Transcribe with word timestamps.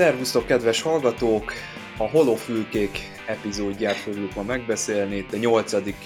Szervusztok, 0.00 0.46
kedves 0.46 0.82
hallgatók! 0.82 1.52
A 1.98 2.08
Holofülkék 2.08 2.98
epizódját 3.26 3.96
fogjuk 3.96 4.34
ma 4.34 4.42
megbeszélni, 4.42 5.16
itt 5.16 5.32
a 5.32 5.36
nyolcadik 5.36 5.96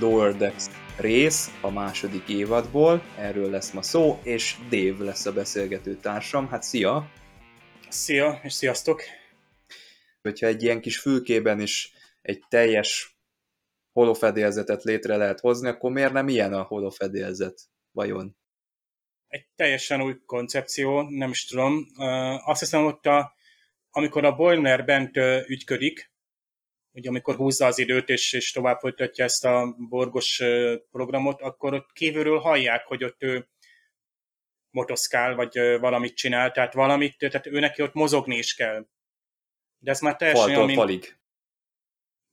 Lower 0.00 0.36
Decks 0.36 0.66
rész 0.96 1.50
a 1.60 1.70
második 1.70 2.28
évadból, 2.28 3.02
erről 3.18 3.50
lesz 3.50 3.72
ma 3.72 3.82
szó, 3.82 4.18
és 4.22 4.56
Dave 4.70 5.04
lesz 5.04 5.26
a 5.26 5.32
beszélgető 5.32 5.96
társam. 5.96 6.48
Hát 6.48 6.62
szia! 6.62 7.10
Szia, 7.88 8.40
és 8.42 8.52
sziasztok! 8.52 9.02
Hogyha 10.22 10.46
egy 10.46 10.62
ilyen 10.62 10.80
kis 10.80 10.98
fülkében 10.98 11.60
is 11.60 11.92
egy 12.22 12.42
teljes 12.48 13.18
holofedélzetet 13.92 14.82
létre 14.82 15.16
lehet 15.16 15.40
hozni, 15.40 15.68
akkor 15.68 15.90
miért 15.90 16.12
nem 16.12 16.28
ilyen 16.28 16.52
a 16.52 16.62
holofedélzet, 16.62 17.60
vajon? 17.90 18.36
Egy 19.34 19.46
teljesen 19.56 20.02
új 20.02 20.14
koncepció, 20.26 21.02
nem 21.02 21.30
is 21.30 21.44
tudom. 21.44 21.86
Azt 22.44 22.60
hiszem, 22.60 22.84
ott 22.84 23.06
a, 23.06 23.34
amikor 23.90 24.24
a 24.24 24.34
Boiler 24.34 24.84
bent 24.84 25.16
ügyködik, 25.46 26.12
ugye 26.92 27.08
amikor 27.08 27.34
húzza 27.36 27.66
az 27.66 27.78
időt 27.78 28.08
és, 28.08 28.32
és 28.32 28.52
tovább 28.52 28.78
folytatja 28.78 29.24
ezt 29.24 29.44
a 29.44 29.76
borgos 29.88 30.42
programot, 30.90 31.40
akkor 31.40 31.74
ott 31.74 31.92
kívülről 31.92 32.38
hallják, 32.38 32.86
hogy 32.86 33.04
ott 33.04 33.22
ő 33.22 33.48
motoszkál, 34.70 35.34
vagy 35.34 35.58
valamit 35.80 36.16
csinál, 36.16 36.50
tehát 36.50 36.74
valamit, 36.74 37.18
tehát 37.18 37.46
ő 37.46 37.58
neki 37.58 37.82
ott 37.82 37.94
mozogni 37.94 38.36
is 38.36 38.54
kell. 38.54 38.86
De 39.78 39.90
ez 39.90 40.00
már 40.00 40.16
teljesen 40.16 40.44
Faltól 40.44 40.62
ami... 40.62 40.74
falig. 40.74 41.18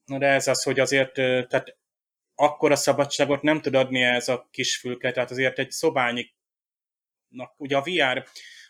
Na 0.04 0.18
de 0.18 0.26
ez 0.26 0.48
az, 0.48 0.62
hogy 0.62 0.80
azért, 0.80 1.12
tehát 1.12 1.76
akkor 2.34 2.70
a 2.70 2.76
szabadságot 2.76 3.42
nem 3.42 3.60
tud 3.60 3.74
adni 3.74 4.02
ez 4.02 4.28
a 4.28 4.48
kis 4.50 4.76
fülke, 4.76 5.12
tehát 5.12 5.30
azért 5.30 5.58
egy 5.58 5.70
szobányi, 5.70 6.40
ugye 7.56 7.76
a 7.76 7.82
VR 7.82 8.24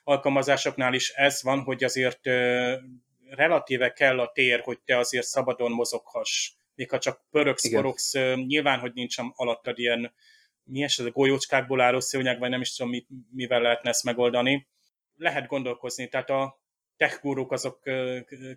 alkalmazásoknál 0.05 0.95
is 0.95 1.11
ez 1.11 1.43
van, 1.43 1.61
hogy 1.61 1.85
azért 1.85 2.21
relatíve 3.31 3.93
kell 3.93 4.21
a 4.21 4.31
tér, 4.33 4.61
hogy 4.61 4.79
te 4.85 4.99
azért 4.99 5.27
szabadon 5.27 5.73
mozoghass. 5.73 6.53
Még 6.75 6.91
ha 6.91 6.99
csak 6.99 7.25
pöröksz, 7.31 7.65
Igen. 8.15 8.39
nyilván, 8.39 8.79
hogy 8.79 8.93
nincs 8.95 9.17
alattad 9.35 9.79
ilyen, 9.79 10.15
mi 10.65 10.83
ez, 10.83 10.95
ez 10.99 11.05
a 11.05 11.11
golyócskákból 11.11 11.81
álló 11.81 12.01
szőnyeg, 12.01 12.39
vagy 12.39 12.51
nem 12.51 12.61
is 12.61 12.75
tudom, 12.75 12.91
mit, 12.91 13.07
mivel 13.31 13.61
lehetne 13.61 13.91
ezt 13.91 14.05
megoldani. 14.05 14.67
Lehet 15.17 15.47
gondolkozni, 15.47 16.09
tehát 16.09 16.31
a 16.31 16.61
techguruk 16.97 17.53
azok, 17.53 17.81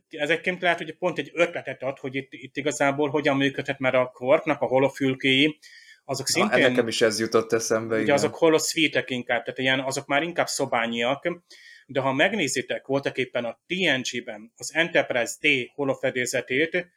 ezekként 0.09 0.61
lehet, 0.61 0.77
hogy 0.77 0.97
pont 0.97 1.17
egy 1.17 1.31
ötletet 1.33 1.83
ad, 1.83 1.99
hogy 1.99 2.15
itt, 2.15 2.27
itt 2.33 2.57
igazából 2.57 3.09
hogyan 3.09 3.37
működhet, 3.37 3.79
mert 3.79 3.95
a 3.95 4.11
Quarknak 4.13 4.61
a 4.61 4.65
holofülkéi, 4.65 5.59
azok 6.05 6.27
szintén... 6.27 6.61
Na, 6.61 6.67
nekem 6.67 6.87
is 6.87 7.01
ez 7.01 7.19
jutott 7.19 7.53
eszembe, 7.53 7.93
Ugye 7.93 8.03
igen. 8.03 8.15
azok 8.15 8.35
holoszvítek 8.35 9.09
inkább, 9.09 9.43
tehát 9.43 9.59
ilyen, 9.59 9.79
azok 9.79 10.05
már 10.05 10.23
inkább 10.23 10.47
szobányiak, 10.47 11.43
de 11.85 11.99
ha 11.99 12.13
megnézitek 12.13 12.85
voltak 12.87 13.17
éppen 13.17 13.45
a 13.45 13.59
TNG-ben 13.67 14.51
az 14.55 14.73
Enterprise 14.73 15.33
D 15.39 15.47
holofedélzetét, 15.73 16.87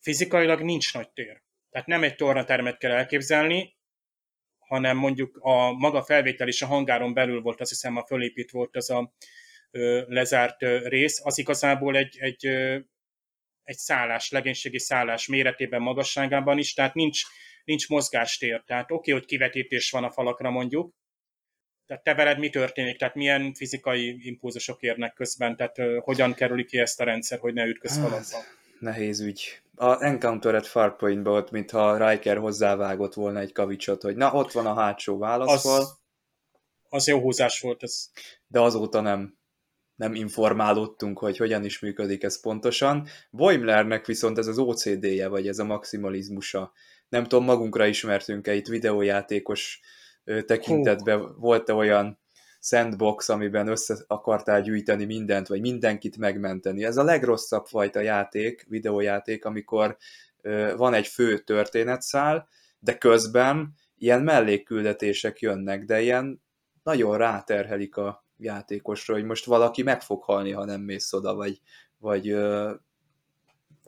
fizikailag 0.00 0.60
nincs 0.60 0.94
nagy 0.94 1.10
tér. 1.10 1.42
Tehát 1.70 1.86
nem 1.86 2.02
egy 2.02 2.14
tornatermet 2.14 2.78
kell 2.78 2.90
elképzelni, 2.90 3.76
hanem 4.58 4.96
mondjuk 4.96 5.38
a 5.40 5.72
maga 5.72 6.02
felvétel 6.02 6.48
is 6.48 6.62
a 6.62 6.66
hangáron 6.66 7.14
belül 7.14 7.40
volt, 7.40 7.60
azt 7.60 7.70
hiszem 7.70 7.96
a 7.96 8.06
fölépít 8.06 8.50
volt 8.50 8.76
az 8.76 8.90
a 8.90 9.14
ö, 9.70 10.02
lezárt 10.08 10.62
ö, 10.62 10.88
rész, 10.88 11.20
az 11.24 11.38
igazából 11.38 11.96
egy, 11.96 12.16
egy, 12.18 12.46
ö, 12.46 12.78
egy 13.62 13.76
szállás, 13.76 14.30
legénységi 14.30 14.78
szállás 14.78 15.26
méretében, 15.26 15.82
magasságában 15.82 16.58
is, 16.58 16.74
tehát 16.74 16.94
nincs, 16.94 17.22
nincs 17.66 17.88
mozgástér. 17.88 18.62
Tehát 18.66 18.90
oké, 18.90 18.94
okay, 18.94 19.12
hogy 19.12 19.24
kivetítés 19.24 19.90
van 19.90 20.04
a 20.04 20.10
falakra 20.10 20.50
mondjuk, 20.50 20.94
tehát 21.86 22.02
te 22.02 22.14
veled 22.14 22.38
mi 22.38 22.50
történik, 22.50 22.98
tehát 22.98 23.14
milyen 23.14 23.54
fizikai 23.54 24.26
impulzusok 24.26 24.82
érnek 24.82 25.14
közben, 25.14 25.56
tehát 25.56 25.78
uh, 25.78 25.96
hogyan 25.98 26.34
kerüli 26.34 26.64
ki 26.64 26.78
ezt 26.78 27.00
a 27.00 27.04
rendszer, 27.04 27.38
hogy 27.38 27.54
ne 27.54 27.64
ütközz 27.64 27.98
falakba? 27.98 28.38
Nehéz 28.78 29.20
ügy. 29.20 29.62
A 29.74 30.04
Encounter 30.04 30.54
at 30.54 30.66
Farpoint-ba 30.66 31.30
ott, 31.30 31.50
mintha 31.50 32.08
Riker 32.08 32.36
hozzávágott 32.36 33.14
volna 33.14 33.40
egy 33.40 33.52
kavicsot, 33.52 34.02
hogy 34.02 34.16
na, 34.16 34.32
ott 34.32 34.52
van 34.52 34.66
a 34.66 34.74
hátsó 34.74 35.18
válaszfal. 35.18 35.80
Az, 35.80 35.98
az 36.88 37.06
jó 37.06 37.20
húzás 37.20 37.60
volt 37.60 37.82
ez. 37.82 38.10
De 38.46 38.60
azóta 38.60 39.00
nem, 39.00 39.38
nem 39.94 40.14
informálódtunk, 40.14 41.18
hogy 41.18 41.36
hogyan 41.36 41.64
is 41.64 41.80
működik 41.80 42.22
ez 42.22 42.40
pontosan. 42.40 43.06
Boimlernek 43.30 44.06
viszont 44.06 44.38
ez 44.38 44.46
az 44.46 44.58
OCD-je, 44.58 45.28
vagy 45.28 45.48
ez 45.48 45.58
a 45.58 45.64
maximalizmusa. 45.64 46.72
Nem 47.08 47.22
tudom, 47.22 47.44
magunkra 47.44 47.86
ismertünk-e 47.86 48.54
itt 48.54 48.66
videójátékos 48.66 49.80
tekintetben 50.46 51.34
volt-e 51.38 51.74
olyan 51.74 52.18
sandbox, 52.60 53.28
amiben 53.28 53.68
össze 53.68 53.96
akartál 54.06 54.62
gyűjteni 54.62 55.04
mindent, 55.04 55.46
vagy 55.46 55.60
mindenkit 55.60 56.16
megmenteni. 56.16 56.84
Ez 56.84 56.96
a 56.96 57.04
legrosszabb 57.04 57.66
fajta 57.66 58.00
játék, 58.00 58.66
videójáték, 58.68 59.44
amikor 59.44 59.96
van 60.76 60.94
egy 60.94 61.06
fő 61.06 61.38
történetszál, 61.38 62.48
de 62.78 62.98
közben 62.98 63.74
ilyen 63.98 64.22
mellékküldetések 64.22 65.40
jönnek, 65.40 65.84
de 65.84 66.00
ilyen 66.00 66.42
nagyon 66.82 67.16
ráterhelik 67.16 67.96
a 67.96 68.26
játékosra, 68.36 69.14
hogy 69.14 69.24
most 69.24 69.44
valaki 69.44 69.82
meg 69.82 70.02
fog 70.02 70.22
halni, 70.22 70.50
ha 70.50 70.64
nem 70.64 70.80
mész 70.80 71.12
oda, 71.12 71.34
vagy, 71.34 71.60
vagy 71.98 72.36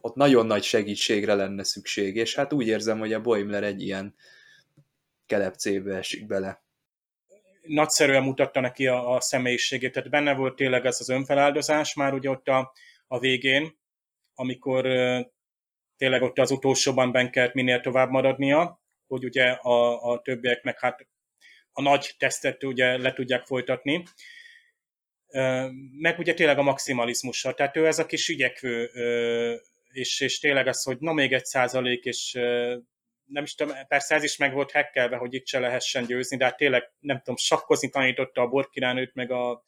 ott 0.01 0.15
nagyon 0.15 0.47
nagy 0.47 0.63
segítségre 0.63 1.35
lenne 1.35 1.65
szükség, 1.65 2.17
és 2.17 2.35
hát 2.35 2.53
úgy 2.53 2.67
érzem, 2.67 2.99
hogy 2.99 3.13
a 3.13 3.21
Boimler 3.21 3.63
egy 3.63 3.83
ilyen 3.83 4.15
kelepcébe 5.27 5.97
esik 5.97 6.27
bele. 6.27 6.63
Nagyszerűen 7.63 8.23
mutatta 8.23 8.61
neki 8.61 8.87
a, 8.87 9.15
a 9.15 9.21
személyiségét, 9.21 9.93
tehát 9.93 10.11
benne 10.11 10.35
volt 10.35 10.57
tényleg 10.57 10.87
ez 10.87 11.01
az 11.01 11.09
önfeláldozás 11.09 11.95
már 11.95 12.15
ugye 12.15 12.31
ott 12.31 12.49
a, 12.49 12.73
a 13.07 13.19
végén, 13.19 13.79
amikor 14.35 14.87
tényleg 15.97 16.23
ott 16.23 16.39
az 16.39 16.51
utolsóban 16.51 17.13
ben 17.13 17.31
kellett 17.31 17.55
minél 17.55 17.81
tovább 17.81 18.11
maradnia, 18.11 18.81
hogy 19.07 19.25
ugye 19.25 19.51
a, 19.51 20.11
a 20.13 20.21
többiek 20.21 20.63
meg 20.63 20.79
hát 20.79 21.07
a 21.73 21.83
nagy 21.83 22.15
tesztet 22.19 22.65
ugye 22.65 22.99
le 22.99 23.13
tudják 23.13 23.47
folytatni. 23.47 24.03
Meg 25.99 26.19
ugye 26.19 26.35
tényleg 26.35 26.59
a 26.59 26.63
maximalizmussal, 26.63 27.55
tehát 27.55 27.77
ő 27.77 27.87
ez 27.87 27.99
a 27.99 28.07
kis 28.07 28.29
ügyekvő, 28.29 28.91
és, 29.99 30.21
és 30.21 30.39
tényleg 30.39 30.67
az, 30.67 30.83
hogy 30.83 30.99
na 30.99 31.13
még 31.13 31.33
egy 31.33 31.45
százalék, 31.45 32.05
és 32.05 32.33
nem 33.25 33.43
is 33.43 33.55
tudom, 33.55 33.77
persze 33.89 34.15
ez 34.15 34.23
is 34.23 34.37
meg 34.37 34.53
volt 34.53 34.71
hekkelve, 34.71 35.17
hogy 35.17 35.35
itt 35.35 35.47
se 35.47 35.59
lehessen 35.59 36.07
győzni, 36.07 36.37
de 36.37 36.45
hát 36.45 36.57
tényleg 36.57 36.93
nem 36.99 37.19
tudom, 37.19 37.37
sakkozni 37.37 37.91
tanította 37.91 38.43
a 38.43 38.49
borkirálynőt, 38.49 39.15
meg 39.15 39.31
a 39.31 39.63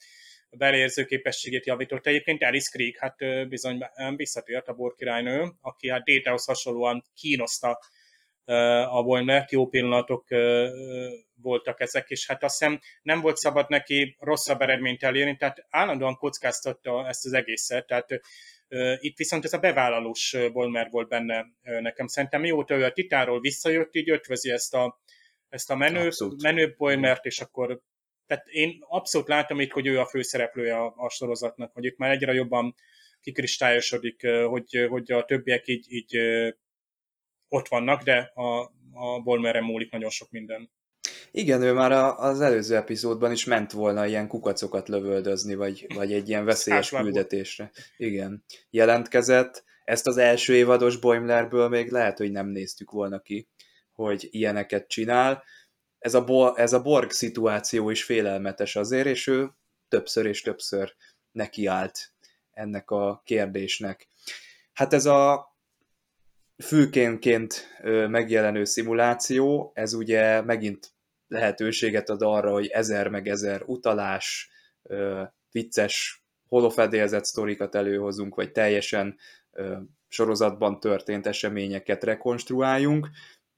belérző 0.51 1.05
képességét 1.05 1.67
javított. 1.67 2.07
Egyébként 2.07 2.43
Alice 2.43 2.71
Creek, 2.71 2.99
hát 2.99 3.49
bizony 3.49 3.85
visszatért 4.17 4.69
a 4.69 4.75
borkirálynő, 4.75 5.53
aki 5.61 5.91
hát 5.91 6.05
Détához 6.05 6.45
hasonlóan 6.45 7.05
kínoszta 7.15 7.79
a 8.91 9.03
Boimlert, 9.03 9.51
jó 9.51 9.67
pillanatok 9.67 10.29
voltak 11.35 11.81
ezek, 11.81 12.09
és 12.09 12.27
hát 12.27 12.43
azt 12.43 12.59
hiszem 12.59 12.81
nem 13.03 13.21
volt 13.21 13.37
szabad 13.37 13.69
neki 13.69 14.17
rosszabb 14.19 14.61
eredményt 14.61 15.03
elérni, 15.03 15.37
tehát 15.37 15.67
állandóan 15.69 16.17
kockáztatta 16.17 17.09
ezt 17.09 17.25
az 17.25 17.33
egészet, 17.33 17.87
tehát 17.87 18.21
itt 19.01 19.17
viszont 19.17 19.45
ez 19.45 19.53
a 19.53 19.59
bevállalós 19.59 20.37
Bolmer 20.53 20.91
volt 20.91 21.09
benne 21.09 21.47
nekem. 21.63 22.07
Szerintem 22.07 22.41
mióta 22.41 22.75
ő 22.75 22.85
a 22.85 22.93
Titáról 22.93 23.41
visszajött, 23.41 23.95
így 23.95 24.11
ötvözi 24.11 24.51
ezt 24.51 24.75
a, 24.75 25.01
ezt 25.49 25.71
a 25.71 25.77
menő, 25.77 26.11
menő 26.43 26.75
Bolmert, 26.77 27.25
és 27.25 27.41
akkor 27.41 27.81
tehát 28.27 28.47
én 28.47 28.79
abszolút 28.81 29.29
látom 29.29 29.61
itt, 29.61 29.71
hogy 29.71 29.87
ő 29.87 30.01
a 30.01 30.07
főszereplője 30.07 30.77
a, 30.77 30.95
a 30.97 31.09
sorozatnak, 31.09 31.73
hogy 31.73 31.85
itt 31.85 31.97
már 31.97 32.11
egyre 32.11 32.33
jobban 32.33 32.75
kikristályosodik, 33.21 34.27
hogy, 34.27 34.87
hogy 34.89 35.13
a 35.13 35.25
többiek 35.25 35.67
így, 35.69 35.93
így 35.93 36.19
ott 37.49 37.69
vannak, 37.69 38.03
de 38.03 38.33
a, 38.35 38.73
a 38.93 39.21
Bolmerre 39.23 39.61
múlik 39.61 39.91
nagyon 39.91 40.11
sok 40.11 40.31
minden. 40.31 40.71
Igen, 41.33 41.63
ő 41.63 41.73
már 41.73 41.93
az 42.17 42.41
előző 42.41 42.77
epizódban 42.77 43.33
is 43.33 43.45
ment 43.45 43.73
volna 43.73 44.07
ilyen 44.07 44.29
kukacokat 44.29 44.89
lövöldözni, 44.89 45.55
vagy, 45.55 45.87
vagy 45.95 46.13
egy 46.13 46.29
ilyen 46.29 46.45
veszélyes 46.45 46.91
küldetésre. 46.91 47.71
Igen. 47.97 48.45
Jelentkezett. 48.71 49.65
Ezt 49.85 50.07
az 50.07 50.17
első 50.17 50.55
évados 50.55 50.97
Boimlerből 50.97 51.69
még 51.69 51.91
lehet, 51.91 52.19
hogy 52.19 52.31
nem 52.31 52.47
néztük 52.47 52.91
volna 52.91 53.21
ki, 53.21 53.49
hogy 53.93 54.29
ilyeneket 54.31 54.89
csinál. 54.89 55.43
Ez 55.99 56.15
a, 56.15 56.25
bo- 56.25 56.59
ez 56.59 56.73
a 56.73 56.83
Borg 56.83 57.11
szituáció 57.11 57.91
is 57.91 58.05
félelmetes 58.05 58.77
azért, 58.77 59.07
és 59.07 59.27
ő 59.27 59.51
többször 59.89 60.27
és 60.27 60.43
többször 60.43 60.95
nekiállt 61.33 62.13
ennek 62.51 62.91
a 62.91 63.23
kérdésnek. 63.25 64.09
Hát 64.73 64.93
ez 64.93 65.07
a 65.07 65.49
fülkénként 66.63 67.79
megjelenő 68.09 68.65
szimuláció, 68.65 69.73
ez 69.75 69.93
ugye 69.93 70.41
megint 70.41 70.93
lehetőséget 71.31 72.09
ad 72.09 72.23
arra, 72.23 72.53
hogy 72.53 72.67
ezer 72.67 73.09
meg 73.09 73.29
ezer 73.29 73.63
utalás, 73.67 74.51
vicces, 75.51 76.25
holofedélzett 76.49 77.25
sztorikat 77.25 77.75
előhozunk, 77.75 78.35
vagy 78.35 78.53
teljesen 78.53 79.19
sorozatban 80.09 80.81
történt 80.81 81.27
eseményeket 81.27 82.05
rekonstruáljunk. 82.05 83.09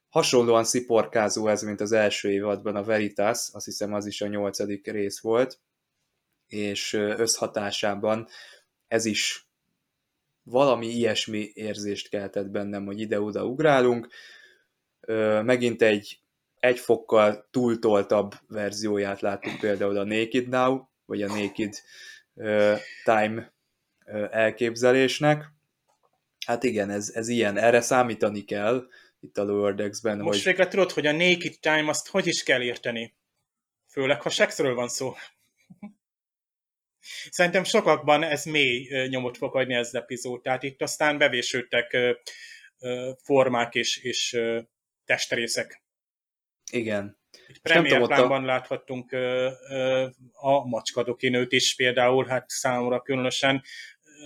Hasonlóan 0.09 0.65
sziporkázó 0.65 1.49
ez, 1.49 1.63
mint 1.63 1.81
az 1.81 1.93
első 1.93 2.31
évadban 2.31 2.77
a 2.77 2.85
Veritas, 2.85 3.49
azt 3.53 3.65
hiszem 3.65 3.93
az 3.93 4.07
is 4.07 4.21
a 4.21 4.27
nyolcadik 4.27 4.91
rész 4.91 5.21
volt, 5.21 5.61
és 6.47 6.93
összhatásában 6.93 8.29
ez 8.89 9.05
is 9.05 9.47
valami 10.43 10.87
ilyesmi 10.87 11.51
érzést 11.55 12.09
keltett 12.09 12.51
bennem, 12.51 12.85
hogy 12.85 13.01
ide-oda 13.01 13.45
ugrálunk. 13.45 14.09
Megint 15.43 15.83
egy 15.83 16.21
egy 16.62 16.79
fokkal 16.79 17.49
túltoltabb 17.50 18.35
verzióját 18.49 19.20
láttuk 19.20 19.59
például 19.61 19.99
a 19.99 20.05
Naked 20.05 20.49
Now, 20.49 20.81
vagy 21.05 21.23
a 21.23 21.26
Naked 21.26 21.75
Time 23.05 23.53
elképzelésnek. 24.31 25.44
Hát 26.47 26.62
igen, 26.62 26.91
ez, 26.91 27.11
ez 27.14 27.29
ilyen, 27.29 27.56
erre 27.56 27.81
számítani 27.81 28.44
kell 28.44 28.87
itt 29.20 29.38
a 29.38 29.43
Lower 29.44 29.75
Decks-ben. 29.75 30.19
Most 30.19 30.44
hogy... 30.44 30.53
végre 30.53 30.69
tudod, 30.69 30.91
hogy 30.91 31.06
a 31.06 31.12
Naked 31.12 31.59
Time 31.61 31.88
azt 31.88 32.09
hogy 32.09 32.26
is 32.26 32.43
kell 32.43 32.62
érteni? 32.62 33.14
Főleg, 33.88 34.23
ha 34.23 34.31
sexről 34.31 34.75
van 34.75 34.88
szó. 34.88 35.14
Szerintem 37.31 37.64
sokakban 37.64 38.23
ez 38.23 38.44
mély 38.44 39.06
nyomot 39.09 39.37
fog 39.37 39.56
adni 39.56 39.75
ez 39.75 39.87
az 39.87 39.94
epizód, 39.94 40.43
tehát 40.43 40.62
itt 40.62 40.82
aztán 40.82 41.19
bevésődtek 41.19 41.97
formák 43.23 43.75
és, 43.75 43.97
és 43.97 44.38
testrészek. 45.05 45.82
Igen. 46.73 47.21
Premier 47.63 48.07
plánban 48.07 48.43
a... 48.43 48.47
láthattunk 48.47 49.13
a 50.33 50.69
macskadokinőt 50.69 51.53
is 51.53 51.75
például, 51.75 52.27
hát 52.27 52.49
számomra 52.49 53.01
különösen 53.01 53.63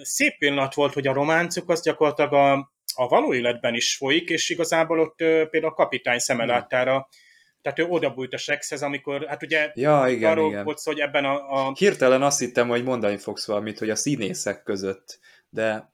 szép 0.02 0.38
pillanat 0.38 0.74
volt, 0.74 0.92
hogy 0.92 1.06
a 1.06 1.12
románcuk 1.12 1.70
az 1.70 1.82
gyakorlatilag 1.82 2.32
a, 2.32 2.52
a 2.94 3.08
való 3.08 3.34
életben 3.34 3.74
is 3.74 3.96
folyik, 3.96 4.28
és 4.28 4.48
igazából 4.48 5.00
ott 5.00 5.16
például 5.16 5.66
a 5.66 5.74
kapitány 5.74 6.18
szemelátára 6.18 6.92
hmm 6.92 7.24
tehát 7.66 7.78
ő 7.78 7.92
oda 7.92 8.10
bújt 8.10 8.34
a 8.34 8.36
sexhez, 8.36 8.82
amikor, 8.82 9.26
hát 9.26 9.42
ugye 9.42 9.70
ja, 9.74 10.04
igen, 10.08 10.30
arról 10.30 10.50
igen. 10.50 10.64
volt 10.64 10.80
hogy 10.82 10.98
ebben 10.98 11.24
a, 11.24 11.66
a... 11.66 11.72
Hirtelen 11.78 12.22
azt 12.22 12.38
hittem, 12.38 12.68
hogy 12.68 12.84
mondani 12.84 13.16
fogsz 13.16 13.46
valamit, 13.46 13.78
hogy 13.78 13.90
a 13.90 13.96
színészek 13.96 14.62
között, 14.62 15.18
de 15.48 15.92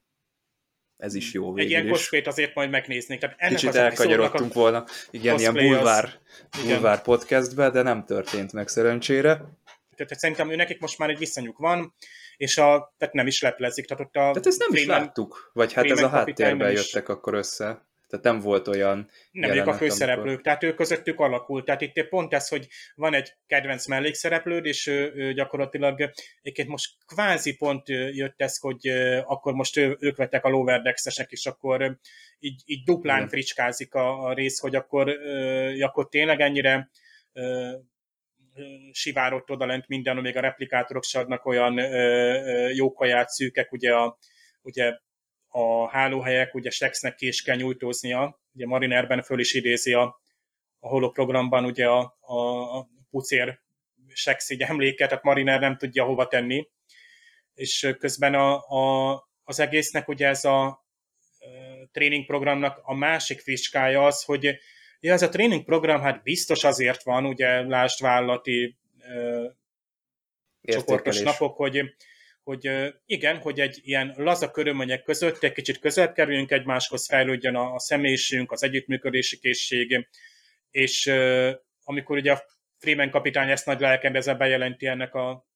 ez 1.02 1.14
is 1.14 1.32
jó 1.32 1.52
végül 1.52 1.60
Egy 1.60 1.70
ilyen 1.70 1.92
cosplayt 1.92 2.26
azért 2.26 2.54
majd 2.54 2.70
megnéznék. 2.70 3.20
Tehát 3.20 3.36
ennek 3.38 3.58
Kicsit 3.58 3.74
elkanyarodtunk 3.74 4.52
volna, 4.52 4.84
igen, 5.10 5.38
ilyen 5.38 5.54
bulvár, 5.54 6.04
az, 6.50 6.62
bulvár 6.64 7.02
podcastbe, 7.02 7.70
de 7.70 7.82
nem 7.82 8.04
történt 8.04 8.52
meg 8.52 8.68
szerencsére. 8.68 9.32
Tehát 9.96 10.18
szerintem 10.18 10.50
ő 10.50 10.56
nekik 10.56 10.80
most 10.80 10.98
már 10.98 11.10
egy 11.10 11.18
viszonyuk 11.18 11.58
van, 11.58 11.94
és 12.36 12.58
a, 12.58 12.94
tehát 12.98 13.14
nem 13.14 13.26
is 13.26 13.42
leplezik. 13.42 13.86
Tehát, 13.86 14.02
ott 14.02 14.14
a 14.14 14.18
tehát 14.18 14.46
ezt 14.46 14.58
nem 14.58 14.70
Freeman, 14.70 14.96
is 14.96 15.02
láttuk, 15.02 15.50
vagy 15.52 15.72
hát 15.72 15.90
ez 15.90 16.02
a 16.02 16.08
háttérben 16.08 16.72
jöttek 16.72 17.08
akkor 17.08 17.34
össze. 17.34 17.86
Tehát 18.12 18.26
nem 18.26 18.40
volt 18.40 18.68
olyan 18.68 19.08
Nem 19.30 19.50
ők 19.50 19.66
a 19.66 19.74
főszereplők, 19.74 20.26
amikor... 20.26 20.42
tehát 20.42 20.62
ők 20.62 20.74
közöttük 20.74 21.20
alakult. 21.20 21.64
Tehát 21.64 21.80
itt 21.80 22.08
pont 22.08 22.34
ez, 22.34 22.48
hogy 22.48 22.68
van 22.94 23.14
egy 23.14 23.32
kedvenc 23.46 23.86
mellékszereplőd, 23.86 24.64
és 24.64 24.86
ő, 24.86 25.12
ő 25.14 25.32
gyakorlatilag 25.32 26.10
egyébként 26.42 26.68
most 26.68 26.94
kvázi 27.06 27.56
pont 27.56 27.88
jött 27.88 28.40
ez, 28.40 28.58
hogy 28.58 28.88
akkor 29.24 29.52
most 29.52 29.76
ő, 29.76 29.96
ők 30.00 30.16
vettek 30.16 30.44
a 30.44 30.48
loverdexesek, 30.48 31.30
és 31.30 31.46
akkor 31.46 31.98
így, 32.38 32.62
így 32.64 32.84
duplán 32.84 33.16
Igen. 33.16 33.28
fricskázik 33.28 33.94
a, 33.94 34.24
a 34.24 34.32
rész, 34.32 34.58
hogy 34.58 34.74
akkor, 34.74 35.08
akkor 35.80 36.08
tényleg 36.08 36.40
ennyire 36.40 36.90
sivárott 38.92 39.50
odalent 39.50 39.88
minden, 39.88 40.16
még 40.16 40.36
a 40.36 40.40
replikátorok 40.40 41.04
se 41.04 41.18
adnak 41.18 41.46
olyan 41.46 41.78
jó 42.74 42.92
kaját, 42.92 43.28
szűkek, 43.28 43.72
ugye 43.72 43.94
a, 43.94 44.18
ugye 44.62 44.92
a 45.54 45.88
hálóhelyek, 45.88 46.54
ugye 46.54 46.70
Sexnek 46.70 47.14
ki 47.14 47.26
is 47.26 47.42
kell 47.42 47.56
nyújtóznia, 47.56 48.40
ugye 48.54 48.66
Marinerben 48.66 49.22
föl 49.22 49.40
is 49.40 49.54
idézi 49.54 49.92
a, 49.92 50.20
a 50.78 50.88
holoprogramban 50.88 51.64
ugye 51.64 51.86
a, 51.86 52.16
a, 52.20 52.36
a 52.78 52.88
pucér 53.10 53.60
Sex 54.14 54.50
így 54.50 54.62
emléket, 54.62 55.08
tehát 55.08 55.24
Mariner 55.24 55.60
nem 55.60 55.76
tudja 55.76 56.04
hova 56.04 56.28
tenni, 56.28 56.68
és 57.54 57.94
közben 57.98 58.34
a, 58.34 58.54
a, 58.54 59.12
az 59.44 59.60
egésznek 59.60 60.08
ugye 60.08 60.26
ez 60.26 60.44
a 60.44 60.84
tréningprogramnak 61.92 62.80
a 62.82 62.94
másik 62.94 63.40
fiskája 63.40 64.04
az, 64.06 64.22
hogy 64.22 64.58
ja, 65.00 65.12
ez 65.12 65.22
a 65.22 65.28
tréningprogram 65.28 66.00
hát 66.00 66.22
biztos 66.22 66.64
azért 66.64 67.02
van, 67.02 67.26
ugye 67.26 67.62
lásd 67.62 68.00
vállalati 68.00 68.76
csoportos 70.62 71.20
napok, 71.20 71.56
hogy 71.56 71.94
hogy 72.42 72.94
igen, 73.06 73.36
hogy 73.36 73.60
egy 73.60 73.80
ilyen 73.82 74.14
laza 74.16 74.50
körülmények 74.50 75.02
között 75.02 75.42
egy 75.42 75.52
kicsit 75.52 75.78
közel 75.78 76.12
kerüljünk 76.12 76.50
egymáshoz, 76.50 77.06
fejlődjön 77.06 77.54
a, 77.54 77.74
a 77.74 77.78
személyiségünk, 77.78 78.52
az 78.52 78.62
együttműködési 78.62 79.38
készség, 79.38 80.06
és 80.70 81.06
amikor 81.84 82.16
ugye 82.16 82.32
a 82.32 82.42
Freeman 82.78 83.10
kapitány 83.10 83.50
ezt 83.50 83.66
nagy 83.66 83.80
lelkendezve 83.80 84.34
bejelenti 84.34 84.86
ennek 84.86 85.14
a 85.14 85.46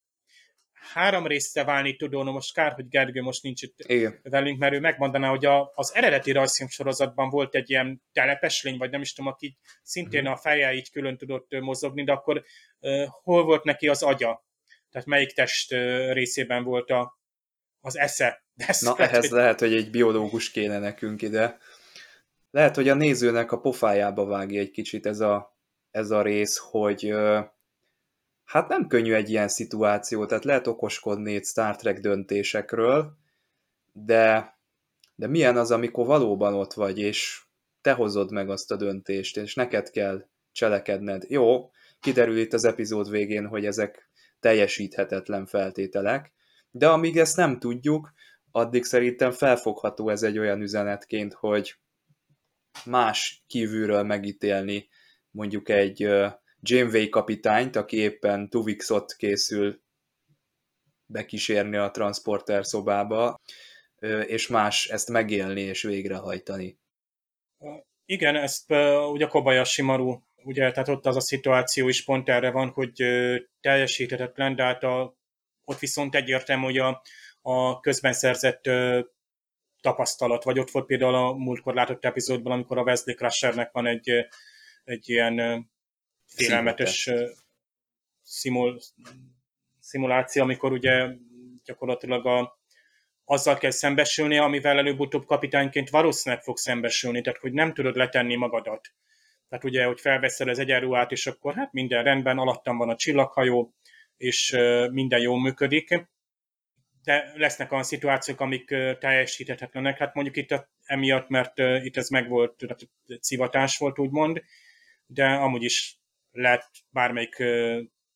három 0.93 1.27
részre 1.27 1.63
válni 1.63 1.95
tudó, 1.95 2.23
no 2.23 2.31
most 2.31 2.53
kár, 2.53 2.73
hogy 2.73 2.87
Gergő 2.87 3.21
most 3.21 3.43
nincs 3.43 3.61
itt 3.61 3.75
Igen. 3.77 4.19
velünk, 4.23 4.59
mert 4.59 4.73
ő 4.73 4.79
megmondaná, 4.79 5.29
hogy 5.29 5.45
a, 5.45 5.71
az 5.75 5.95
eredeti 5.95 6.31
rajzfilm 6.31 6.69
sorozatban 6.69 7.29
volt 7.29 7.55
egy 7.55 7.69
ilyen 7.69 8.01
telepes 8.11 8.63
lény, 8.63 8.77
vagy 8.77 8.89
nem 8.89 9.01
is 9.01 9.13
tudom, 9.13 9.31
aki 9.31 9.57
szintén 9.83 10.21
mm. 10.23 10.25
a 10.25 10.37
feje 10.37 10.73
így 10.73 10.91
külön 10.91 11.17
tudott 11.17 11.59
mozogni, 11.59 12.03
de 12.03 12.11
akkor 12.11 12.43
uh, 12.79 13.05
hol 13.23 13.43
volt 13.43 13.63
neki 13.63 13.87
az 13.87 14.03
agya? 14.03 14.45
Tehát 14.97 15.11
melyik 15.11 15.33
test 15.33 15.71
részében 16.11 16.63
volt 16.63 16.89
a, 16.89 17.19
az 17.81 17.97
esze. 17.97 18.43
De 18.53 18.75
Na, 18.79 18.93
lehet, 18.97 19.11
ehhez 19.13 19.29
hogy... 19.29 19.37
lehet, 19.37 19.59
hogy 19.59 19.73
egy 19.73 19.89
biológus 19.89 20.51
kéne 20.51 20.79
nekünk 20.79 21.21
ide. 21.21 21.57
Lehet, 22.51 22.75
hogy 22.75 22.89
a 22.89 22.93
nézőnek 22.93 23.51
a 23.51 23.59
pofájába 23.59 24.25
vágja 24.25 24.59
egy 24.59 24.71
kicsit 24.71 25.05
ez 25.05 25.19
a, 25.19 25.57
ez 25.91 26.11
a 26.11 26.21
rész, 26.21 26.57
hogy 26.57 27.13
hát 28.43 28.67
nem 28.67 28.87
könnyű 28.87 29.13
egy 29.13 29.29
ilyen 29.29 29.47
szituáció, 29.47 30.25
tehát 30.25 30.43
lehet 30.43 30.67
okoskodni 30.67 31.35
egy 31.35 31.45
Star 31.45 31.75
Trek 31.75 31.99
döntésekről, 31.99 33.17
de, 33.91 34.57
de 35.15 35.27
milyen 35.27 35.57
az, 35.57 35.71
amikor 35.71 36.05
valóban 36.05 36.53
ott 36.53 36.73
vagy, 36.73 36.99
és 36.99 37.41
te 37.81 37.91
hozod 37.91 38.31
meg 38.31 38.49
azt 38.49 38.71
a 38.71 38.75
döntést, 38.75 39.37
és 39.37 39.55
neked 39.55 39.89
kell 39.89 40.25
cselekedned. 40.51 41.23
Jó, 41.27 41.71
kiderül 41.99 42.37
itt 42.37 42.53
az 42.53 42.65
epizód 42.65 43.09
végén, 43.09 43.47
hogy 43.47 43.65
ezek 43.65 44.06
teljesíthetetlen 44.39 45.45
feltételek, 45.45 46.33
de 46.71 46.89
amíg 46.89 47.17
ezt 47.17 47.37
nem 47.37 47.59
tudjuk, 47.59 48.13
addig 48.51 48.83
szerintem 48.83 49.31
felfogható 49.31 50.09
ez 50.09 50.23
egy 50.23 50.37
olyan 50.37 50.61
üzenetként, 50.61 51.33
hogy 51.33 51.75
más 52.85 53.43
kívülről 53.47 54.03
megítélni 54.03 54.87
mondjuk 55.31 55.69
egy 55.69 55.99
Janeway 56.59 57.09
kapitányt, 57.09 57.75
aki 57.75 57.97
éppen 57.97 58.49
Tuvixot 58.49 59.13
készül 59.13 59.81
bekísérni 61.05 61.77
a 61.77 61.91
transporter 61.91 62.65
szobába, 62.65 63.39
és 64.25 64.47
más 64.47 64.87
ezt 64.87 65.09
megélni 65.09 65.61
és 65.61 65.81
végrehajtani. 65.81 66.79
Igen, 68.05 68.35
ezt 68.35 68.71
ugye 69.11 69.27
Kobayashi 69.27 69.81
Maru 69.81 70.19
ugye, 70.47 70.71
tehát 70.71 70.87
ott 70.87 71.05
az 71.05 71.15
a 71.15 71.21
szituáció 71.21 71.87
is 71.87 72.03
pont 72.03 72.29
erre 72.29 72.51
van, 72.51 72.69
hogy 72.69 73.03
teljesíthetetlen, 73.61 74.55
de 74.55 74.63
hát 74.63 74.83
a, 74.83 75.17
ott 75.65 75.79
viszont 75.79 76.15
egyértelmű, 76.15 76.63
hogy 76.63 76.77
a, 76.77 77.01
a 77.41 77.79
közben 77.79 78.13
szerzett 78.13 78.69
tapasztalat, 79.81 80.43
vagy 80.43 80.59
ott 80.59 80.71
volt 80.71 80.85
például 80.85 81.15
a 81.15 81.33
múltkor 81.33 81.73
látott 81.73 82.05
epizódban, 82.05 82.51
amikor 82.51 82.77
a 82.77 82.83
Wesley 82.83 83.15
Crushernek 83.15 83.71
van 83.71 83.85
egy, 83.85 84.09
egy 84.83 85.09
ilyen 85.09 85.65
félelmetes 86.25 87.09
szimul, 88.21 88.79
szimuláció, 89.79 90.43
amikor 90.43 90.71
ugye 90.71 91.07
gyakorlatilag 91.65 92.25
a, 92.25 92.59
azzal 93.25 93.57
kell 93.57 93.71
szembesülni, 93.71 94.37
amivel 94.37 94.77
előbb-utóbb 94.77 95.25
kapitányként 95.25 95.89
valószínűleg 95.89 96.43
fog 96.43 96.57
szembesülni, 96.57 97.21
tehát 97.21 97.39
hogy 97.39 97.53
nem 97.53 97.73
tudod 97.73 97.95
letenni 97.95 98.35
magadat. 98.35 98.91
Tehát 99.49 99.63
ugye, 99.63 99.85
hogy 99.85 99.99
felveszel 99.99 100.49
az 100.49 100.59
egyenruhát, 100.59 101.11
és 101.11 101.27
akkor 101.27 101.55
hát 101.55 101.73
minden 101.73 102.03
rendben, 102.03 102.37
alattam 102.37 102.77
van 102.77 102.89
a 102.89 102.95
csillaghajó, 102.95 103.73
és 104.17 104.57
minden 104.91 105.19
jól 105.19 105.41
működik. 105.41 106.07
De 107.03 107.31
lesznek 107.35 107.71
olyan 107.71 107.83
szituációk, 107.83 108.39
amik 108.39 108.65
teljesíthetetlenek. 108.99 109.97
Hát 109.97 110.13
mondjuk 110.13 110.35
itt 110.35 110.67
emiatt, 110.83 111.29
mert 111.29 111.57
itt 111.57 111.97
ez 111.97 112.09
meg 112.09 112.29
volt, 112.29 112.57
tehát 112.57 112.79
szivatás 113.19 113.77
volt 113.77 113.99
úgymond, 113.99 114.43
de 115.05 115.25
amúgy 115.25 115.63
is 115.63 115.99
lehet 116.31 116.69
bármelyik 116.89 117.43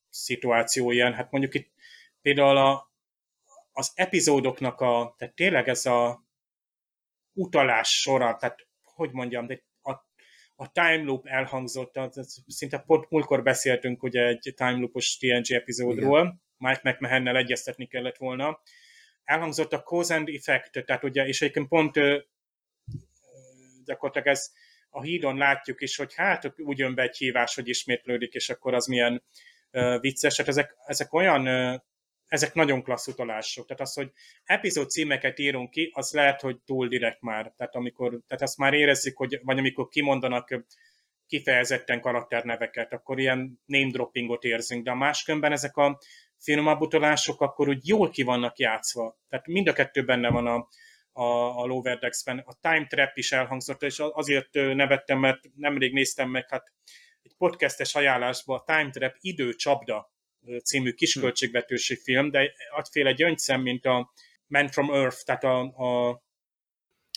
szituáció 0.09 0.91
ilyen. 0.91 1.13
Hát 1.13 1.31
mondjuk 1.31 1.53
itt 1.53 1.71
például 2.21 2.57
a, 2.57 2.91
az 3.71 3.91
epizódoknak 3.95 4.81
a, 4.81 5.15
tehát 5.17 5.35
tényleg 5.35 5.67
ez 5.67 5.85
a 5.85 6.25
utalás 7.33 8.01
sora, 8.01 8.35
tehát 8.35 8.67
hogy 8.83 9.11
mondjam, 9.11 9.47
de 9.47 9.63
a 10.61 10.71
time 10.71 11.03
loop 11.03 11.27
elhangzott, 11.27 11.99
szinte 12.47 12.77
pont 12.77 13.09
múltkor 13.09 13.43
beszéltünk 13.43 14.03
ugye 14.03 14.25
egy 14.25 14.53
time 14.55 14.71
loopos 14.71 15.17
TNG 15.17 15.51
epizódról, 15.51 16.19
Igen. 16.19 16.41
Mike 16.57 16.81
McMahonnel 16.83 17.37
egyeztetni 17.37 17.85
kellett 17.85 18.17
volna. 18.17 18.61
Elhangzott 19.23 19.73
a 19.73 19.81
cause 19.81 20.15
and 20.15 20.29
effect, 20.29 20.85
tehát 20.85 21.03
ugye, 21.03 21.27
és 21.27 21.41
egyébként 21.41 21.67
pont 21.67 21.99
gyakorlatilag 23.85 24.27
ez 24.27 24.51
a 24.89 25.01
hídon 25.01 25.37
látjuk 25.37 25.81
is, 25.81 25.95
hogy 25.95 26.13
hát 26.15 26.53
úgy 26.57 26.77
jön 26.77 26.95
be 26.95 27.01
egy 27.01 27.17
hívás, 27.17 27.55
hogy 27.55 27.67
ismétlődik, 27.67 28.33
és 28.33 28.49
akkor 28.49 28.73
az 28.73 28.85
milyen 28.85 29.23
vicces. 29.99 30.37
Hát 30.37 30.47
ezek, 30.47 30.75
ezek 30.85 31.13
olyan 31.13 31.43
ezek 32.31 32.53
nagyon 32.53 32.83
klassz 32.83 33.07
utalások. 33.07 33.65
Tehát 33.65 33.81
az, 33.81 33.93
hogy 33.93 34.11
epizód 34.43 34.89
címeket 34.89 35.39
írunk 35.39 35.69
ki, 35.69 35.91
az 35.93 36.11
lehet, 36.11 36.41
hogy 36.41 36.57
túl 36.65 36.87
direkt 36.87 37.21
már. 37.21 37.53
Tehát, 37.57 37.75
amikor, 37.75 38.19
tehát 38.27 38.43
azt 38.43 38.57
már 38.57 38.73
érezzük, 38.73 39.17
hogy, 39.17 39.39
vagy 39.43 39.57
amikor 39.57 39.87
kimondanak 39.87 40.65
kifejezetten 41.27 42.01
karakterneveket, 42.01 42.93
akkor 42.93 43.19
ilyen 43.19 43.59
name 43.65 43.91
droppingot 43.91 44.43
érzünk, 44.43 44.83
de 44.83 44.91
a 44.91 44.95
máskönben 44.95 45.51
ezek 45.51 45.77
a 45.77 45.99
finomabb 46.37 46.81
utalások 46.81 47.41
akkor 47.41 47.67
úgy 47.67 47.87
jól 47.87 48.09
ki 48.09 48.23
vannak 48.23 48.57
játszva. 48.57 49.17
Tehát 49.29 49.47
mind 49.47 49.67
a 49.67 49.73
kettő 49.73 50.05
benne 50.05 50.29
van 50.29 50.47
a, 50.47 50.67
a, 51.11 51.61
a 51.61 51.65
Lower 51.65 51.99
Decks-ben. 51.99 52.43
A 52.45 52.53
Time 52.61 52.85
Trap 52.87 53.17
is 53.17 53.31
elhangzott, 53.31 53.83
és 53.83 53.99
azért 53.99 54.53
nevettem, 54.53 55.19
mert 55.19 55.39
nemrég 55.55 55.93
néztem 55.93 56.29
meg, 56.29 56.49
hát 56.49 56.71
egy 57.21 57.35
podcastes 57.37 57.95
ajánlásban 57.95 58.57
a 58.57 58.63
Time 58.63 58.89
Trap 58.89 59.15
időcsapda 59.19 60.10
című 60.63 60.91
kisköltségvetősi 60.91 61.95
film, 61.95 62.31
de 62.31 62.53
adféle 62.75 63.11
gyöngyszem, 63.11 63.61
mint 63.61 63.85
a 63.85 64.13
Man 64.47 64.67
from 64.67 64.91
Earth, 64.93 65.23
tehát 65.23 65.43
a, 65.43 65.59
a 65.59 66.21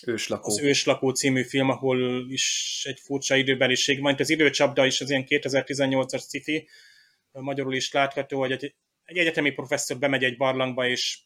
Őslakó. 0.07 0.51
az 0.51 0.59
Őslakó 0.61 1.11
című 1.11 1.43
film, 1.43 1.69
ahol 1.71 2.31
is 2.31 2.81
egy 2.89 3.01
furcsa 3.01 3.37
időbeliség 3.37 4.01
van. 4.01 4.15
Az 4.19 4.31
időcsapda 4.31 4.87
is 4.87 5.01
az 5.01 5.11
ilyen 5.11 5.25
2018-as 5.29 6.29
sci 6.29 6.69
magyarul 7.33 7.75
is 7.75 7.93
látható, 7.93 8.39
hogy 8.39 8.53
egy, 8.53 8.75
egy 9.05 9.17
egyetemi 9.17 9.51
professzor 9.51 9.99
bemegy 9.99 10.25
egy 10.25 10.37
barlangba, 10.37 10.89
és 10.89 11.19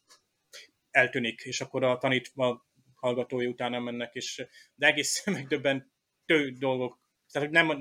eltűnik, 0.90 1.40
és 1.40 1.60
akkor 1.60 1.84
a 1.84 1.98
tanítva 1.98 2.66
hallgatói 2.94 3.46
utána 3.46 3.78
mennek, 3.78 4.14
és 4.14 4.46
de 4.74 4.86
egész 4.86 5.26
megdöbbentő 5.26 6.50
dolgok 6.58 6.98
tehát 7.32 7.50
nem 7.50 7.80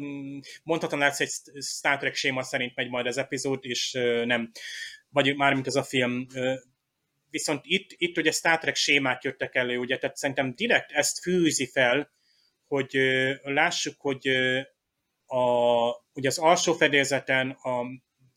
mondhatom 0.64 1.00
lesz, 1.00 1.20
egy 1.20 1.32
Star 1.62 1.98
Trek 1.98 2.16
séma 2.16 2.44
szerint 2.44 2.76
megy 2.76 2.90
majd 2.90 3.06
az 3.08 3.18
epizód, 3.18 3.66
és 3.66 3.92
nem, 4.26 4.52
vagy 5.10 5.36
mármint 5.36 5.68
az 5.68 5.76
a 5.76 5.84
film. 5.84 6.26
Viszont 7.30 7.62
itt, 7.64 7.90
itt 7.98 8.18
ugye 8.18 8.32
Star 8.32 8.58
Trek 8.58 8.76
sémák 8.76 9.24
jöttek 9.24 9.56
elő, 9.56 9.78
ugye, 9.78 9.98
tehát 9.98 10.18
szerintem 10.18 10.54
direkt 10.56 10.92
ezt 10.92 11.20
fűzi 11.20 11.66
fel, 11.66 12.12
hogy 12.68 12.98
lássuk, 13.44 14.02
hogy 14.02 14.28
a, 15.26 15.88
ugye 16.14 16.28
az 16.28 16.38
alsó 16.38 16.74
fedélzeten 16.74 17.50
a 17.50 17.86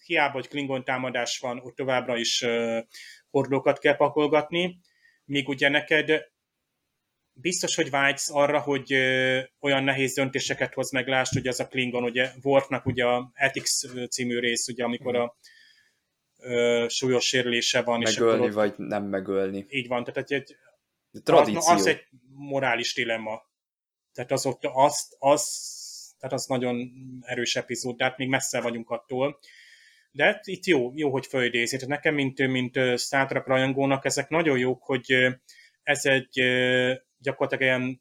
hiába, 0.04 0.32
hogy 0.32 0.48
Klingon 0.48 0.84
támadás 0.84 1.38
van, 1.38 1.58
ott 1.58 1.76
továbbra 1.76 2.16
is 2.16 2.44
hordókat 3.30 3.78
kell 3.78 3.96
pakolgatni, 3.96 4.80
míg 5.24 5.48
ugye 5.48 5.68
neked 5.68 6.30
biztos, 7.40 7.74
hogy 7.74 7.90
vágysz 7.90 8.30
arra, 8.30 8.60
hogy 8.60 8.92
ö, 8.92 9.40
olyan 9.60 9.84
nehéz 9.84 10.14
döntéseket 10.14 10.74
hoz 10.74 10.90
meg, 10.90 11.08
lásd, 11.08 11.32
hogy 11.32 11.46
az 11.46 11.60
a 11.60 11.66
Klingon, 11.66 12.04
ugye 12.04 12.30
Worfnak 12.42 12.86
ugye 12.86 13.04
a 13.04 13.30
Ethics 13.34 13.70
című 14.10 14.38
rész, 14.38 14.68
ugye 14.68 14.84
amikor 14.84 15.16
a 15.16 15.36
ö, 16.38 16.86
súlyos 16.88 17.24
sérülése 17.24 17.82
van. 17.82 17.98
Megölni, 17.98 18.30
és 18.30 18.34
akkor 18.34 18.48
ott, 18.48 18.52
vagy 18.52 18.74
nem 18.76 19.04
megölni. 19.04 19.66
Így 19.68 19.88
van, 19.88 20.04
tehát 20.04 20.30
egy, 20.30 20.56
tradíció. 21.24 21.72
Az, 21.72 21.80
az 21.80 21.86
egy 21.86 22.06
morális 22.34 22.94
dilemma. 22.94 23.48
Tehát 24.12 24.30
az 24.30 24.46
ott, 24.46 24.60
az, 24.62 25.16
az, 25.18 25.44
tehát 26.18 26.34
az 26.34 26.46
nagyon 26.46 26.90
erős 27.20 27.56
epizód, 27.56 27.96
tehát 27.96 28.18
még 28.18 28.28
messze 28.28 28.60
vagyunk 28.60 28.90
attól. 28.90 29.38
De 30.12 30.40
itt 30.44 30.64
jó, 30.64 30.92
jó 30.94 31.10
hogy 31.10 31.26
földézi. 31.26 31.76
Tehát 31.76 31.90
nekem, 31.90 32.14
mint, 32.14 32.46
mint 32.46 32.98
Star 32.98 33.26
Trek 33.26 33.46
rajongónak, 33.46 34.04
ezek 34.04 34.28
nagyon 34.28 34.58
jók, 34.58 34.82
hogy 34.82 35.12
ez 35.82 36.04
egy 36.04 36.38
gyakorlatilag 37.20 37.62
ilyen 37.62 38.00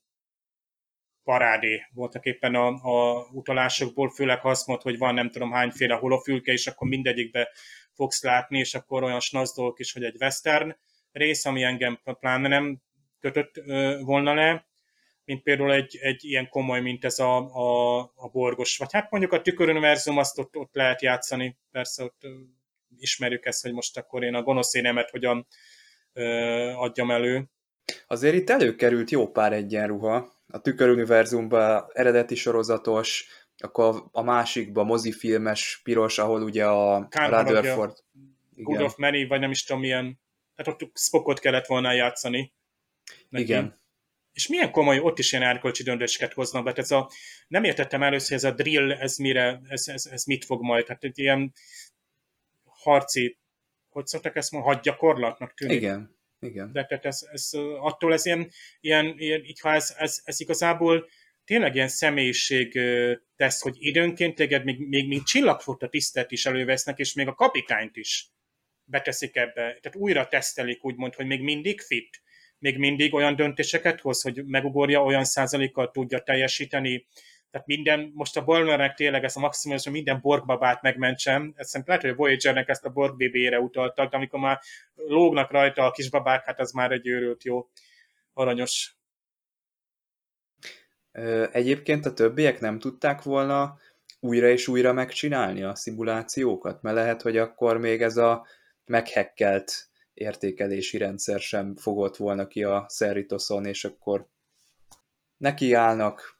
parádé 1.24 1.82
voltak 1.94 2.26
éppen 2.26 2.56
a, 2.56 2.68
a 2.68 3.28
utalásokból, 3.32 4.10
főleg 4.10 4.40
azt 4.42 4.68
mondta, 4.68 4.90
hogy 4.90 4.98
van 4.98 5.14
nem 5.14 5.30
tudom 5.30 5.52
hányféle 5.52 5.96
holofülke, 5.96 6.52
és 6.52 6.68
akkor 6.68 6.88
mindegyikbe 6.88 7.50
fogsz 7.94 8.24
látni, 8.24 8.60
és 8.60 8.76
akkor 8.76 9.04
olyan 9.04 9.20
snazdolk 9.20 9.80
is, 9.80 9.94
hogy 9.94 10.04
egy 10.04 10.16
western 10.20 10.78
rész, 11.12 11.46
ami 11.46 11.64
engem 11.64 12.00
pláne 12.04 12.48
nem 12.48 12.82
kötött 13.20 13.58
ö, 13.58 14.00
volna 14.02 14.34
le, 14.34 14.68
mint 15.26 15.44
például 15.44 15.74
egy, 15.74 15.98
egy 16.02 16.24
ilyen 16.24 16.50
komoly, 16.50 16.82
mint 16.82 17.06
ez 17.06 17.20
a, 17.20 17.38
a, 17.38 18.00
a 18.16 18.28
borgos, 18.32 18.78
vagy 18.78 18.92
hát 18.92 19.12
mondjuk 19.12 19.34
a 19.34 19.42
tüköruniverzum, 19.42 20.18
azt 20.18 20.40
ott, 20.40 20.56
ott 20.56 20.74
lehet 20.74 21.02
játszani, 21.02 21.58
persze 21.72 22.04
ott 22.04 22.24
ö, 22.24 22.30
ismerjük 22.98 23.46
ezt, 23.46 23.62
hogy 23.62 23.74
most 23.74 23.98
akkor 23.98 24.24
én 24.24 24.36
a 24.36 24.44
gonosz 24.44 24.74
énemet 24.74 25.10
hogyan 25.10 25.48
ö, 26.14 26.24
adjam 26.76 27.12
elő, 27.12 27.50
Azért 28.08 28.36
itt 28.36 28.50
előkerült 28.50 29.10
jó 29.10 29.32
pár 29.32 29.54
egyenruha. 29.54 30.38
A 30.48 30.62
tüköruniverzumban 30.62 31.86
eredeti 31.94 32.36
sorozatos, 32.36 33.28
akkor 33.58 34.04
a 34.12 34.22
másikban 34.22 34.86
mozifilmes 34.86 35.82
piros, 35.84 36.18
ahol 36.18 36.42
ugye 36.42 36.66
a 36.66 37.08
Rutherford... 37.12 37.98
Good 38.56 38.82
of 38.82 38.96
Many, 38.96 39.28
vagy 39.28 39.40
nem 39.40 39.52
is 39.52 39.64
tudom 39.64 39.82
milyen, 39.82 40.20
hát 40.56 40.68
ott 40.68 40.92
Spockot 40.94 41.40
kellett 41.40 41.66
volna 41.66 41.92
játszani. 41.92 42.54
Neki. 43.30 43.44
Igen. 43.44 43.82
És 44.34 44.48
milyen 44.48 44.72
komoly, 44.72 45.00
ott 45.00 45.20
is 45.20 45.32
ilyen 45.32 45.44
erkölcsi 45.44 45.84
döntéseket 45.84 46.34
hoznak 46.34 46.64
be. 46.64 46.74
Ez 46.76 46.92
a, 46.92 47.10
nem 47.48 47.64
értettem 47.64 48.04
először, 48.04 48.28
hogy 48.28 48.38
ez 48.38 48.44
a 48.44 48.56
drill, 48.56 48.92
ez 48.92 49.18
mire, 49.18 49.62
ez, 49.68 49.88
ez, 49.88 50.06
ez 50.06 50.24
mit 50.24 50.46
fog 50.46 50.62
majd. 50.62 50.86
Tehát 50.86 51.04
egy 51.04 51.20
ilyen 51.20 51.54
harci, 52.64 53.38
hogy 53.90 54.08
szoktak 54.08 54.36
ezt 54.36 54.52
mondani, 54.52 54.74
hadgyakorlatnak 54.74 55.54
tűnik. 55.54 55.76
Igen. 55.76 56.19
Igen. 56.40 56.72
De 56.72 56.86
tehát 56.86 57.06
ez, 57.06 57.28
ez, 57.32 57.50
attól 57.80 58.14
ez 58.14 58.26
ilyen, 58.26 58.50
ilyen, 58.80 59.14
ilyen 59.18 59.44
így, 59.44 59.60
ha 59.60 59.74
ez, 59.74 59.96
ez, 59.98 60.22
ez 60.24 60.40
igazából 60.40 61.10
tényleg 61.46 61.76
ilyen 61.76 61.88
személyiség 61.88 62.80
tesz, 63.36 63.62
hogy 63.62 63.76
időnként 63.80 64.36
téged 64.36 64.64
még, 64.64 64.88
még 64.88 65.08
még 65.08 65.24
csillagfutta 65.24 65.90
tisztet 65.90 66.32
is 66.32 66.46
elővesznek, 66.46 67.00
és 67.00 67.14
még 67.14 67.28
a 67.28 67.34
kapitányt 67.34 67.96
is 67.96 68.30
beteszik 68.84 69.36
ebbe. 69.36 69.54
Tehát 69.54 69.96
újra 69.96 70.28
tesztelik 70.28 70.86
úgymond, 70.86 71.14
hogy 71.16 71.26
még 71.26 71.42
mindig 71.42 71.82
fit, 71.82 72.22
még 72.58 72.78
mindig 72.78 73.14
olyan 73.14 73.36
döntéseket 73.36 74.00
hoz, 74.00 74.22
hogy 74.22 74.46
megugorja, 74.46 75.04
olyan 75.04 75.24
százalékkal 75.24 75.92
tudja 75.92 76.20
teljesíteni 76.20 77.08
tehát 77.52 77.68
minden, 77.68 78.12
most 78.14 78.38
a 78.38 78.44
Bolmernek 78.44 78.96
tényleg 78.96 79.24
ez 79.24 79.36
a 79.36 79.40
maximum, 79.40 79.78
hogy 79.84 79.92
minden 79.92 80.20
borgbabát 80.22 80.82
megmentsem, 80.82 81.54
ezt 81.56 81.70
szerintem 81.70 81.96
lehet, 81.96 82.02
hogy 82.02 82.10
a 82.10 82.24
Voyagernek 82.24 82.70
ezt 82.70 82.86
a 82.86 82.90
borg 82.90 83.16
BB-re 83.16 83.60
utaltak, 83.60 84.10
de 84.10 84.18
amikor 84.18 84.40
már 84.40 84.60
lógnak 84.96 85.52
rajta 85.52 85.86
a 85.86 85.92
kisbabák, 85.92 86.46
hát 86.46 86.60
az 86.60 86.72
már 86.72 86.92
egy 86.92 87.08
őrült 87.08 87.44
jó, 87.44 87.70
aranyos. 88.34 88.98
Egyébként 91.52 92.06
a 92.06 92.14
többiek 92.14 92.60
nem 92.60 92.80
tudták 92.80 93.22
volna 93.22 93.78
újra 94.20 94.48
és 94.48 94.68
újra 94.68 94.94
megcsinálni 94.94 95.64
a 95.64 95.76
szimulációkat, 95.76 96.82
mert 96.82 96.96
lehet, 96.96 97.22
hogy 97.22 97.38
akkor 97.38 97.78
még 97.78 98.02
ez 98.02 98.18
a 98.18 98.48
meghekkelt 98.86 99.90
értékelési 100.14 100.98
rendszer 100.98 101.40
sem 101.40 101.76
fogott 101.76 102.18
volna 102.18 102.48
ki 102.48 102.64
a 102.64 102.86
Cerritoson, 102.86 103.66
és 103.66 103.86
akkor 103.86 104.28
nekiállnak 105.38 106.39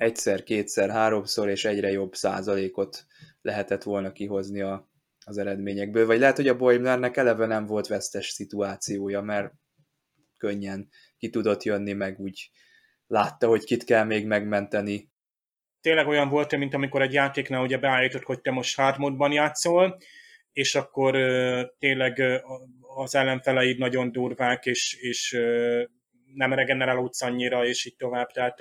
egyszer, 0.00 0.42
kétszer, 0.42 0.90
háromszor 0.90 1.48
és 1.48 1.64
egyre 1.64 1.90
jobb 1.90 2.14
százalékot 2.14 3.04
lehetett 3.42 3.82
volna 3.82 4.12
kihozni 4.12 4.60
a, 4.60 4.90
az 5.24 5.38
eredményekből. 5.38 6.06
Vagy 6.06 6.18
lehet, 6.18 6.36
hogy 6.36 6.48
a 6.48 6.56
Boimlernek 6.56 7.16
eleve 7.16 7.46
nem 7.46 7.66
volt 7.66 7.86
vesztes 7.86 8.26
szituációja, 8.28 9.20
mert 9.20 9.52
könnyen 10.36 10.88
ki 11.18 11.30
tudott 11.30 11.62
jönni, 11.62 11.92
meg 11.92 12.20
úgy 12.20 12.50
látta, 13.06 13.46
hogy 13.46 13.64
kit 13.64 13.84
kell 13.84 14.04
még 14.04 14.26
megmenteni. 14.26 15.10
Tényleg 15.80 16.06
olyan 16.06 16.28
volt, 16.28 16.56
mint 16.56 16.74
amikor 16.74 17.02
egy 17.02 17.12
játéknál 17.12 17.62
ugye 17.62 17.78
beállított, 17.78 18.22
hogy 18.22 18.40
te 18.40 18.50
most 18.50 18.76
hard 18.76 19.32
játszol, 19.32 19.98
és 20.52 20.74
akkor 20.74 21.16
uh, 21.16 21.60
tényleg 21.78 22.18
uh, 22.18 23.00
az 23.00 23.14
ellenfeleid 23.14 23.78
nagyon 23.78 24.12
durvák, 24.12 24.66
és, 24.66 24.94
és 25.00 25.32
uh, 25.32 25.82
nem 26.34 26.52
regenerálódsz 26.52 27.22
annyira, 27.22 27.66
és 27.66 27.84
így 27.84 27.96
tovább. 27.96 28.30
Tehát 28.30 28.58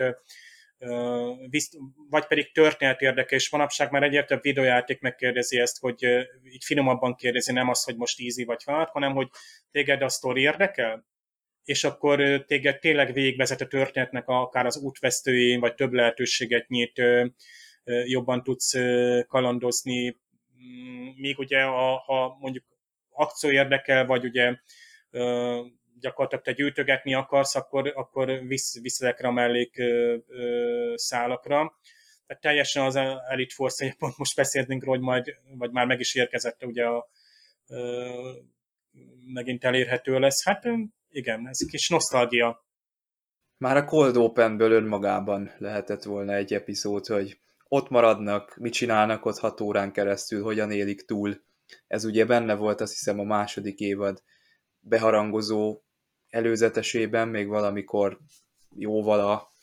vagy 2.10 2.26
pedig 2.28 2.52
történet 2.52 3.02
érdekes. 3.02 3.50
Manapság 3.50 3.92
már 3.92 4.04
egyre 4.04 4.24
több 4.24 4.42
videójáték 4.42 5.00
megkérdezi 5.00 5.60
ezt, 5.60 5.80
hogy 5.80 6.04
így 6.44 6.64
finomabban 6.64 7.16
kérdezi, 7.16 7.52
nem 7.52 7.70
az, 7.70 7.84
hogy 7.84 7.96
most 7.96 8.20
easy 8.20 8.44
vagy 8.44 8.64
hard, 8.64 8.90
hanem 8.90 9.14
hogy 9.14 9.30
téged 9.72 10.02
a 10.02 10.10
sztori 10.10 10.42
érdekel? 10.42 11.08
és 11.70 11.84
akkor 11.84 12.44
téged 12.48 12.80
tényleg 12.80 13.14
végigvezet 13.14 13.62
a 13.62 13.68
történetnek 13.68 14.28
akár 14.28 14.66
az 14.66 14.78
útvesztőjén, 14.78 15.60
vagy 15.60 15.76
több 15.76 15.94
lehetőséget 15.94 16.68
nyit, 16.68 17.02
jobban 18.06 18.44
tudsz 18.44 18.74
kalandozni, 19.28 20.10
mm, 20.10 21.08
míg 21.16 21.40
ugye, 21.40 21.64
ha, 21.64 21.98
ha 21.98 22.38
mondjuk 22.40 22.66
akció 23.10 23.52
érdekel, 23.52 24.06
vagy 24.06 24.24
ugye 24.24 24.56
gyakorlatilag 26.00 26.44
te 26.44 26.52
gyűjtögetni 26.52 27.14
akarsz, 27.14 27.56
akkor, 27.56 27.92
akkor 27.96 28.48
visz, 28.48 28.82
visz 28.82 29.02
ezekre 29.02 29.28
a 29.28 29.32
mellék 29.32 29.78
ö, 29.78 30.18
ö, 30.28 30.94
szálakra. 30.96 31.80
Tehát 32.28 32.42
teljesen 32.42 32.86
az 32.86 32.96
Elite 33.30 33.54
Force, 33.54 33.96
pont 33.98 34.18
most 34.18 34.36
beszéltünk 34.36 34.84
róla, 34.84 34.98
hogy 34.98 35.06
majd, 35.06 35.36
vagy 35.58 35.72
már 35.72 35.86
meg 35.86 36.00
is 36.00 36.16
érkezett, 36.16 36.64
ugye 36.64 36.86
a, 36.86 37.10
ö, 37.68 38.10
megint 39.34 39.64
elérhető 39.64 40.20
lesz. 40.20 40.46
Hát 40.46 40.64
igen, 41.10 41.48
ez 41.48 41.66
kis 41.70 41.90
nosztalgia. 41.90 42.66
Már 43.58 43.78
a 43.78 43.86
Cold 43.86 44.18
Openből 44.18 44.72
önmagában 44.72 45.52
lehetett 45.58 46.04
volna 46.04 46.34
egy 46.34 46.54
epizód, 46.54 47.06
hogy 47.06 47.40
ott 47.68 47.90
maradnak, 47.90 48.58
mit 48.58 48.74
csinálnak 48.74 49.26
ott 49.26 49.38
hat 49.38 49.62
órán 49.62 49.92
keresztül, 49.92 50.44
hogyan 50.44 50.72
élik 50.72 51.06
túl 51.06 51.42
Ez 51.88 52.06
ugye 52.06 52.26
benne 52.26 52.56
volt 52.56 52.82
azt 52.82 52.92
hiszem 52.92 53.20
a 53.20 53.24
második 53.24 53.80
évad 53.80 54.24
beharangozó 54.80 55.82
előzetesében, 56.30 57.28
még 57.28 57.48
valamikor 57.48 58.20
jóval 58.76 59.20
a, 59.20 59.54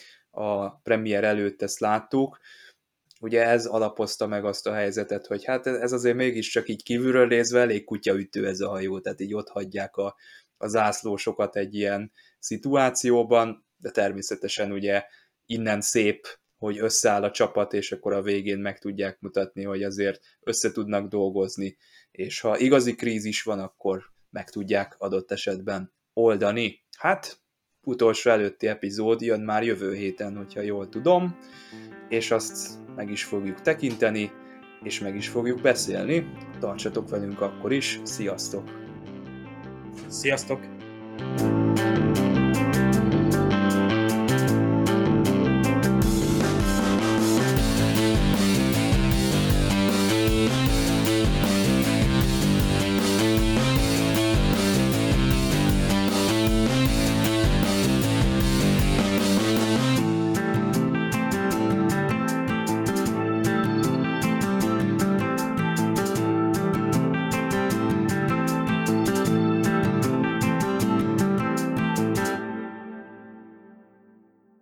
a 0.40 0.70
premier 0.70 1.24
előtt 1.24 1.62
ezt 1.62 1.78
láttuk. 1.78 2.38
Ugye 3.20 3.42
ez 3.42 3.66
alapozta 3.66 4.26
meg 4.26 4.44
azt 4.44 4.66
a 4.66 4.72
helyzetet, 4.72 5.26
hogy 5.26 5.44
hát 5.44 5.66
ez 5.66 5.92
azért 5.92 6.16
mégiscsak 6.16 6.68
így 6.68 6.82
kívülről 6.82 7.26
nézve 7.26 7.60
elég 7.60 7.84
kutyaütő 7.84 8.46
ez 8.46 8.60
a 8.60 8.68
hajó, 8.68 9.00
tehát 9.00 9.20
így 9.20 9.34
ott 9.34 9.48
hagyják 9.48 9.96
a, 9.96 10.16
a 10.56 10.66
zászlósokat 10.66 11.56
egy 11.56 11.74
ilyen 11.74 12.12
szituációban, 12.38 13.66
de 13.76 13.90
természetesen 13.90 14.72
ugye 14.72 15.04
innen 15.46 15.80
szép, 15.80 16.26
hogy 16.56 16.78
összeáll 16.78 17.22
a 17.22 17.30
csapat, 17.30 17.72
és 17.72 17.92
akkor 17.92 18.12
a 18.12 18.22
végén 18.22 18.58
meg 18.58 18.78
tudják 18.78 19.20
mutatni, 19.20 19.64
hogy 19.64 19.82
azért 19.82 20.20
össze 20.40 20.72
tudnak 20.72 21.08
dolgozni, 21.08 21.76
és 22.10 22.40
ha 22.40 22.58
igazi 22.58 22.94
krízis 22.94 23.42
van, 23.42 23.60
akkor 23.60 24.02
meg 24.30 24.50
tudják 24.50 24.94
adott 24.98 25.30
esetben 25.30 25.94
oldani. 26.16 26.84
Hát, 26.98 27.38
utolsó 27.82 28.30
előtti 28.30 28.66
epizód 28.66 29.20
jön 29.20 29.40
már 29.40 29.64
jövő 29.64 29.94
héten, 29.94 30.36
hogyha 30.36 30.60
jól 30.60 30.88
tudom, 30.88 31.38
és 32.08 32.30
azt 32.30 32.78
meg 32.94 33.10
is 33.10 33.24
fogjuk 33.24 33.60
tekinteni, 33.60 34.30
és 34.82 35.00
meg 35.00 35.16
is 35.16 35.28
fogjuk 35.28 35.60
beszélni. 35.60 36.32
Tartsatok 36.58 37.08
velünk 37.08 37.40
akkor 37.40 37.72
is, 37.72 38.00
sziasztok! 38.02 38.70
Sziasztok! 40.08 40.74
thank 41.18 42.18
you 42.18 42.25